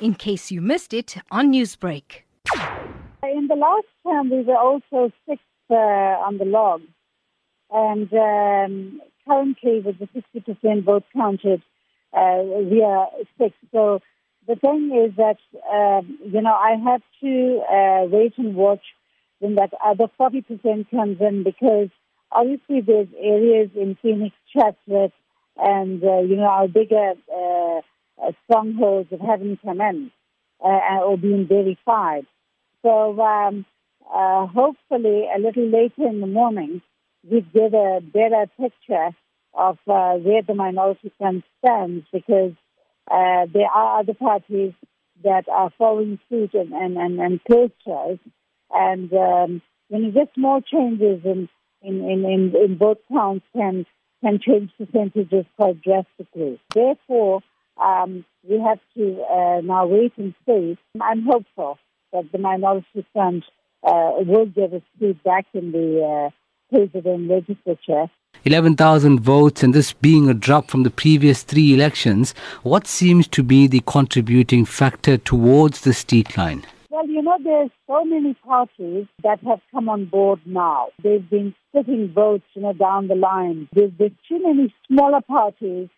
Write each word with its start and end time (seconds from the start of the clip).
in 0.00 0.14
case 0.14 0.50
you 0.50 0.60
missed 0.60 0.92
it 0.92 1.16
on 1.30 1.52
Newsbreak. 1.52 2.22
In 3.22 3.48
the 3.48 3.56
last 3.56 3.86
term, 4.06 4.30
we 4.30 4.42
were 4.42 4.56
also 4.56 5.12
sixth 5.28 5.44
uh, 5.70 5.74
on 5.74 6.38
the 6.38 6.44
log. 6.44 6.82
And 7.70 8.12
um, 8.12 9.00
currently, 9.26 9.80
with 9.80 9.98
the 9.98 10.08
60% 10.14 10.84
vote 10.84 11.04
counted, 11.12 11.62
uh, 12.12 12.42
we 12.70 12.82
are 12.82 13.08
sixth. 13.38 13.58
So 13.72 14.00
the 14.46 14.56
thing 14.56 14.92
is 15.04 15.16
that, 15.16 15.38
um, 15.72 16.18
you 16.24 16.40
know, 16.40 16.54
I 16.54 16.76
have 16.84 17.02
to 17.22 17.62
uh, 17.68 18.06
wait 18.08 18.34
and 18.38 18.54
watch 18.54 18.82
when 19.40 19.56
that 19.56 19.72
other 19.84 20.06
40% 20.18 20.90
comes 20.90 21.20
in 21.20 21.42
because 21.42 21.88
obviously 22.30 22.80
there's 22.80 23.08
areas 23.18 23.70
in 23.74 23.96
Phoenix, 24.00 24.34
Chatsworth, 24.52 25.12
and, 25.56 26.02
uh, 26.04 26.20
you 26.20 26.36
know, 26.36 26.44
our 26.44 26.68
bigger 26.68 27.14
uh, 28.22 28.26
uh 28.26 28.32
strongholds 28.44 29.10
that 29.10 29.20
haven't 29.20 29.60
come 29.62 29.80
in 29.80 30.10
uh, 30.64 31.00
or 31.02 31.16
been 31.18 31.46
verified. 31.46 32.26
So 32.82 33.20
um, 33.20 33.64
uh, 34.12 34.46
hopefully 34.46 35.28
a 35.34 35.40
little 35.40 35.68
later 35.68 36.06
in 36.08 36.20
the 36.20 36.26
morning, 36.26 36.82
we 37.28 37.40
get 37.40 37.74
a 37.74 38.00
better 38.00 38.46
picture 38.58 39.10
of 39.54 39.78
uh, 39.88 40.14
where 40.14 40.42
the 40.42 40.54
minority 40.54 41.10
front 41.18 41.44
stands 41.58 42.06
because 42.12 42.52
uh, 43.10 43.46
there 43.52 43.68
are 43.72 44.00
other 44.00 44.14
parties 44.14 44.72
that 45.24 45.48
are 45.48 45.70
following 45.78 46.18
suit 46.28 46.54
and, 46.54 46.72
and, 46.72 46.96
and, 46.96 47.18
and 47.18 47.44
close 47.44 47.70
to 47.84 47.92
us. 47.92 48.18
And 48.70 49.12
um, 49.12 49.62
when 49.88 50.04
you 50.04 50.12
get 50.12 50.34
small 50.34 50.60
changes 50.60 51.20
in, 51.24 51.48
in, 51.82 52.04
in, 52.04 52.24
in, 52.24 52.54
in 52.54 52.76
both 52.78 52.98
counts 53.10 53.46
can, 53.54 53.86
can 54.22 54.38
change 54.40 54.70
percentages 54.76 55.46
quite 55.56 55.80
drastically. 55.82 56.60
Therefore, 56.74 57.40
um, 57.82 58.24
we 58.48 58.58
have 58.60 58.80
to 58.96 59.22
uh, 59.22 59.60
now 59.62 59.86
wait 59.86 60.12
and 60.16 60.34
see. 60.46 60.78
I'm 61.00 61.24
hopeful 61.24 61.78
that 62.12 62.30
the 62.32 62.38
minority 62.38 63.06
front 63.12 63.44
uh, 63.82 64.12
will 64.18 64.46
give 64.46 64.72
a 64.72 64.82
seat 64.98 65.22
back 65.22 65.46
in 65.54 65.72
the 65.72 66.30
uh, 66.30 66.30
president 66.70 67.28
legislature 67.28 68.10
11,000 68.44 69.20
votes 69.20 69.62
and 69.62 69.74
this 69.74 69.92
being 69.92 70.28
a 70.28 70.34
drop 70.34 70.70
from 70.70 70.84
the 70.84 70.90
previous 70.90 71.42
three 71.42 71.74
elections, 71.74 72.32
what 72.62 72.86
seems 72.86 73.26
to 73.28 73.42
be 73.42 73.66
the 73.66 73.82
contributing 73.86 74.64
factor 74.64 75.16
towards 75.16 75.80
this 75.80 76.04
decline? 76.04 76.64
Well, 76.90 77.08
you 77.08 77.22
know, 77.22 77.36
there's 77.42 77.70
so 77.86 78.04
many 78.04 78.34
parties 78.34 79.06
that 79.22 79.40
have 79.40 79.60
come 79.72 79.88
on 79.88 80.04
board 80.04 80.40
now. 80.46 80.88
They've 81.02 81.28
been 81.28 81.54
splitting 81.68 82.12
votes, 82.12 82.44
you 82.54 82.62
know, 82.62 82.72
down 82.72 83.08
the 83.08 83.16
line. 83.16 83.68
There's, 83.72 83.90
there's 83.98 84.12
too 84.28 84.40
many 84.42 84.72
smaller 84.86 85.20
parties 85.22 85.88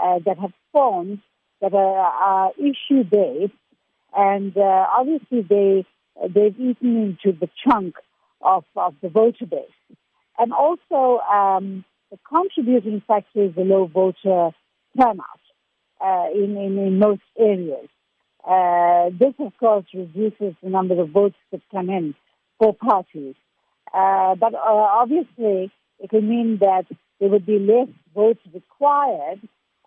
uh, 0.00 0.18
that 0.24 0.38
have 0.38 0.52
formed 0.72 1.20
that 1.60 1.72
are, 1.74 1.96
are 1.96 2.52
issue 2.58 3.02
based, 3.04 3.52
and 4.14 4.56
uh, 4.56 4.86
obviously 4.98 5.42
they 5.42 5.84
they've 6.22 6.58
eaten 6.58 7.16
into 7.24 7.38
the 7.38 7.48
chunk 7.64 7.96
of, 8.40 8.64
of 8.76 8.94
the 9.02 9.08
voter 9.08 9.46
base. 9.46 9.96
And 10.38 10.52
also, 10.52 11.20
um, 11.22 11.84
the 12.10 12.18
contributing 12.28 13.02
factor 13.06 13.44
is 13.44 13.54
the 13.54 13.62
low 13.62 13.86
voter 13.86 14.50
turnout 14.96 15.40
uh, 16.04 16.26
in, 16.34 16.56
in, 16.56 16.78
in 16.78 16.98
most 16.98 17.22
areas. 17.38 17.88
Uh, 18.46 19.10
this, 19.18 19.34
of 19.40 19.52
course, 19.58 19.84
reduces 19.92 20.54
the 20.62 20.70
number 20.70 21.00
of 21.00 21.10
votes 21.10 21.36
that 21.50 21.60
come 21.70 21.90
in 21.90 22.14
for 22.58 22.74
parties. 22.74 23.34
Uh, 23.92 24.34
but 24.34 24.54
uh, 24.54 24.58
obviously, 24.62 25.70
it 25.98 26.12
will 26.12 26.22
mean 26.22 26.58
that 26.60 26.84
there 27.18 27.28
would 27.28 27.46
be 27.46 27.58
less 27.58 27.88
votes 28.14 28.40
required 28.52 29.40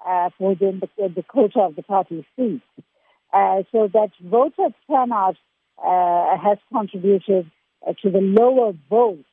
uh, 0.06 0.30
for 0.38 0.56
the, 0.56 0.80
the, 0.98 1.24
quota 1.24 1.60
of 1.60 1.76
the 1.76 1.84
party 1.84 2.26
seats. 2.36 2.64
Uh, 3.34 3.64
so 3.72 3.88
that 3.94 4.10
voter 4.22 4.74
turnout 4.90 5.36
has 5.82 6.58
contributed 6.72 7.50
to 8.02 8.10
the 8.10 8.20
lower 8.20 8.74
vote. 8.90 9.26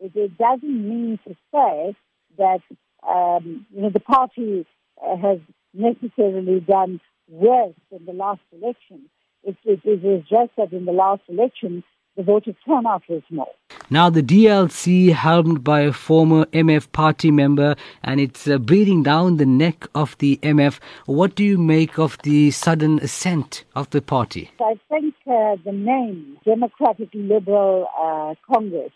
it, 0.00 0.12
it 0.14 0.36
doesn't 0.38 0.88
mean 0.88 1.18
to 1.26 1.34
say 1.52 1.94
that 2.38 2.60
um, 3.08 3.66
you 3.70 3.82
know 3.82 3.90
the 3.90 4.00
party 4.00 4.66
uh, 5.04 5.16
has 5.16 5.38
necessarily 5.74 6.60
done 6.60 7.00
worse 7.28 7.74
in 7.90 8.04
the 8.04 8.12
last 8.12 8.40
election. 8.52 9.08
It, 9.44 9.56
it, 9.64 9.80
it 9.84 10.04
is 10.04 10.22
just 10.28 10.50
that 10.56 10.72
in 10.72 10.84
the 10.84 10.92
last 10.92 11.22
election, 11.28 11.82
the 12.16 12.22
voter 12.22 12.52
turnout 12.64 13.02
was 13.08 13.22
small. 13.28 13.54
Now, 13.90 14.10
the 14.10 14.22
DLC, 14.22 15.12
helmed 15.12 15.64
by 15.64 15.80
a 15.80 15.92
former 15.92 16.44
MF 16.46 16.90
party 16.92 17.30
member, 17.30 17.74
and 18.02 18.20
it's 18.20 18.46
uh, 18.48 18.58
breathing 18.58 19.02
down 19.02 19.36
the 19.36 19.46
neck 19.46 19.86
of 19.94 20.16
the 20.18 20.38
MF. 20.42 20.78
What 21.06 21.34
do 21.34 21.44
you 21.44 21.58
make 21.58 21.98
of 21.98 22.18
the 22.22 22.50
sudden 22.50 22.98
ascent 23.00 23.64
of 23.74 23.90
the 23.90 24.02
party? 24.02 24.50
I 24.60 24.78
think 24.88 25.14
uh, 25.26 25.56
the 25.64 25.72
name 25.72 26.38
Democratic 26.44 27.08
Liberal 27.14 27.86
uh, 27.98 28.34
Congress 28.52 28.92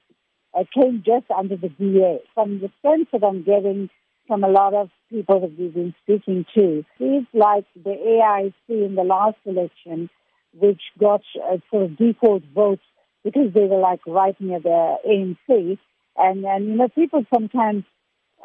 uh, 0.55 0.65
came 0.75 1.03
just 1.05 1.31
under 1.31 1.57
the 1.57 1.69
DA. 1.69 2.21
From 2.35 2.61
the 2.61 2.71
sense 2.83 3.09
that 3.13 3.25
I'm 3.25 3.43
getting 3.43 3.91
from 4.27 4.45
a 4.45 4.49
lot 4.49 4.75
of 4.75 4.91
people 5.11 5.41
that 5.41 5.59
we've 5.59 5.73
been 5.73 5.95
speaking 6.03 6.45
to, 6.55 6.85
it's 6.99 7.27
like 7.33 7.65
the 7.75 7.91
AIC 7.91 8.53
in 8.69 8.95
the 8.95 9.05
last 9.05 9.37
election, 9.45 10.11
which 10.59 10.81
got 10.99 11.23
uh, 11.43 11.59
sort 11.71 11.85
of 11.85 11.97
default 11.97 12.43
votes 12.55 12.83
because 13.27 13.53
they 13.53 13.65
were 13.65 13.81
like 13.81 13.99
right 14.07 14.41
near 14.41 14.61
the 14.61 14.97
ANC. 15.05 15.79
And, 16.17 16.45
and 16.45 16.67
you 16.67 16.77
know, 16.77 16.89
people 16.89 17.25
sometimes, 17.35 17.83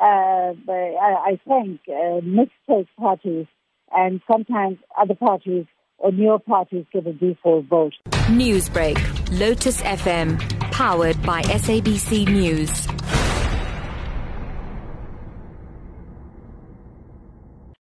uh, 0.02 0.54
I, 0.68 1.16
I 1.28 1.40
think, 1.48 1.82
uh, 1.88 2.20
mistake 2.24 2.88
parties, 3.00 3.46
and 3.92 4.22
sometimes 4.30 4.80
other 5.00 5.14
parties 5.14 5.66
or 6.00 6.12
newer 6.12 6.40
parties 6.40 6.86
get 6.92 7.06
a 7.06 7.14
default 7.14 7.66
vote. 7.66 7.94
Newsbreak, 8.30 8.98
Lotus 9.40 9.84
FM, 9.84 10.40
powered 10.72 11.22
by 11.22 11.44
SABC 11.44 12.28
News. 12.28 13.21